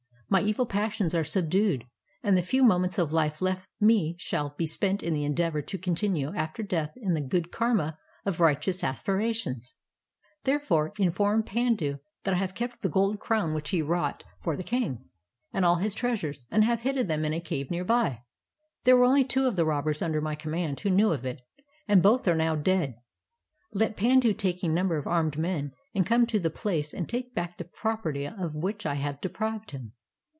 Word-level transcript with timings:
^My 0.33 0.45
e\ 0.47 0.55
il 0.57 0.65
passions 0.65 1.13
are 1.13 1.25
subdued, 1.25 1.83
and 2.23 2.37
the 2.37 2.41
few 2.41 2.63
moments 2.63 2.97
of 2.97 3.11
life 3.11 3.41
left 3.41 3.67
me 3.81 4.15
shall 4.17 4.51
be 4.55 4.65
spent 4.65 5.03
in 5.03 5.13
the 5.13 5.25
endeavor 5.25 5.61
to 5.63 5.77
continue 5.77 6.33
after 6.33 6.63
death 6.63 6.93
in 6.95 7.13
the 7.15 7.19
good 7.19 7.51
karma 7.51 7.97
of 8.25 8.39
righteous 8.39 8.81
aspirations. 8.81 9.75
Therefore, 10.45 10.93
inform 10.97 11.43
Pandu 11.43 11.97
that 12.23 12.33
I 12.33 12.37
have 12.37 12.55
kept 12.55 12.81
the 12.81 12.87
gold 12.87 13.19
crown 13.19 13.53
which 13.53 13.71
he 13.71 13.81
wrought 13.81 14.23
58 14.39 14.39
KARMA: 14.39 14.39
A 14.39 14.39
STORY 14.39 14.53
OF 14.53 14.53
BUDDHIST 14.53 14.93
ETHICS 14.93 15.11
for 15.11 15.59
the 15.59 15.59
king, 15.59 15.59
and 15.59 15.65
all 15.65 15.75
his 15.75 15.95
treasures, 15.95 16.45
and 16.49 16.63
have 16.63 16.79
hidden 16.83 17.07
them 17.07 17.25
in 17.25 17.33
a 17.33 17.41
cave 17.41 17.69
near 17.69 17.83
by. 17.83 18.21
There 18.85 18.95
were 18.95 19.03
only 19.07 19.25
two 19.25 19.47
of 19.47 19.57
the 19.57 19.65
robbers 19.65 20.01
under 20.01 20.21
my 20.21 20.35
command 20.35 20.79
who 20.79 20.91
knew 20.91 21.11
of 21.11 21.25
it, 21.25 21.41
and 21.89 22.01
both 22.01 22.25
are 22.29 22.35
now 22.35 22.55
dead. 22.55 22.95
Let 23.73 23.97
Pandu 23.97 24.33
take 24.33 24.63
a 24.63 24.69
number 24.69 24.95
of 24.97 25.07
armed 25.07 25.37
men 25.37 25.73
and 25.93 26.05
come 26.07 26.25
to 26.27 26.39
the 26.39 26.49
place 26.49 26.93
and 26.93 27.09
take 27.09 27.35
back 27.35 27.57
the 27.57 27.65
property 27.65 28.25
of 28.25 28.55
which 28.55 28.85
I 28.85 28.93
have 28.93 29.19
deprived 29.19 29.71
him. 29.71 29.91